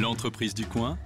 [0.00, 0.98] L'entreprise du coin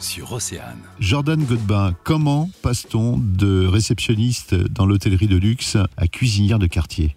[0.00, 0.78] sur Océane.
[1.00, 7.14] Jordan Godin, comment passe-t-on de réceptionniste dans l'hôtellerie de luxe à cuisinière de quartier?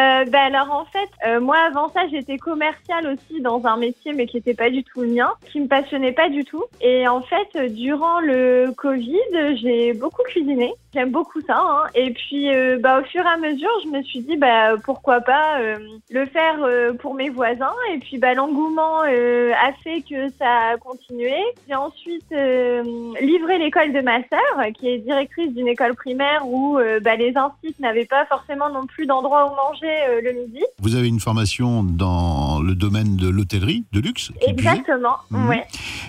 [0.00, 4.12] Euh, ben alors en fait, euh, moi avant ça, j'étais commerciale aussi dans un métier,
[4.12, 6.64] mais qui n'était pas du tout le mien, qui me passionnait pas du tout.
[6.80, 10.72] Et en fait, durant le Covid, j'ai beaucoup cuisiné.
[10.92, 11.56] J'aime beaucoup ça.
[11.56, 11.84] Hein.
[11.94, 15.20] Et puis, euh, bah, au fur et à mesure, je me suis dit, bah, pourquoi
[15.20, 15.78] pas euh,
[16.10, 17.72] le faire euh, pour mes voisins.
[17.92, 21.36] Et puis, bah, l'engouement a fait que ça a continué.
[21.68, 22.30] J'ai ensuite
[23.20, 27.80] livré l'école de ma sœur, qui est directrice d'une école primaire où bah, les instituts
[27.80, 30.62] n'avaient pas forcément non plus d'endroit où manger euh, le midi.
[30.78, 34.30] Vous avez une formation dans le domaine de l'hôtellerie de luxe.
[34.46, 35.48] Exactement, Mhm.
[35.48, 35.66] ouais.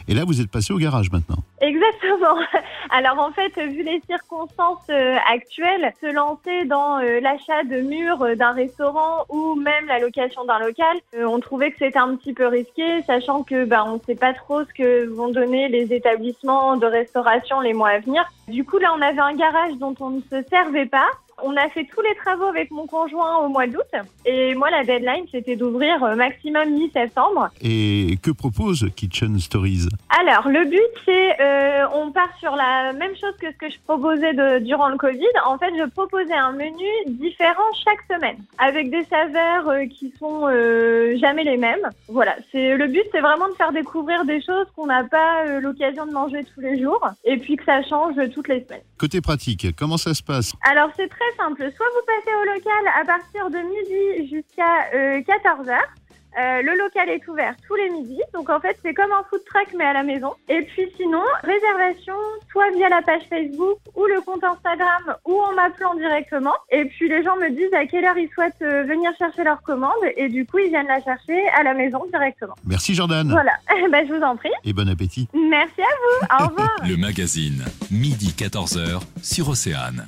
[0.07, 1.37] Et là, vous êtes passé au garage maintenant.
[1.61, 2.35] Exactement.
[2.89, 8.35] Alors en fait, vu les circonstances euh, actuelles, se lancer dans euh, l'achat de murs
[8.35, 12.47] d'un restaurant ou même la location d'un local, on trouvait que c'était un petit peu
[12.47, 16.77] risqué, sachant que bah, on ne sait pas trop ce que vont donner les établissements
[16.77, 18.23] de restauration les mois à venir.
[18.47, 21.07] Du coup, là, on avait un garage dont on ne se servait pas.
[21.43, 23.81] On a fait tous les travaux avec mon conjoint au mois d'août.
[24.25, 27.49] Et moi, la deadline, c'était d'ouvrir euh, maximum mi-septembre.
[27.61, 29.87] Et que propose Kitchen Stories?
[30.21, 33.79] Alors, le but, c'est, euh, on part sur la même chose que ce que je
[33.79, 35.25] proposais de, durant le Covid.
[35.47, 40.41] En fait, je proposais un menu différent chaque semaine, avec des saveurs euh, qui sont
[40.43, 41.89] euh, jamais les mêmes.
[42.07, 45.59] Voilà, c'est le but, c'est vraiment de faire découvrir des choses qu'on n'a pas euh,
[45.59, 48.83] l'occasion de manger tous les jours, et puis que ça change toutes les semaines.
[48.99, 50.53] Côté pratique, comment ça se passe?
[50.69, 51.63] Alors, c'est très simple.
[51.75, 55.25] Soit vous passez au local à partir de midi jusqu'à
[56.35, 56.61] 14h.
[56.63, 59.67] le local est ouvert tous les midis, donc en fait c'est comme un food truck
[59.77, 60.33] mais à la maison.
[60.49, 62.13] Et puis sinon, réservation
[62.51, 66.53] soit via la page Facebook ou le compte Instagram ou en m'appelant directement.
[66.69, 69.61] Et puis les gens me disent à quelle heure ils souhaitent euh, venir chercher leur
[69.63, 72.55] commande et du coup ils viennent la chercher à la maison directement.
[72.65, 73.53] Merci Jordan Voilà,
[73.89, 74.51] ben, je vous en prie.
[74.63, 75.27] et bon appétit.
[75.33, 76.69] Merci à vous, au revoir.
[76.87, 80.07] Le magazine, midi 14h sur Océane.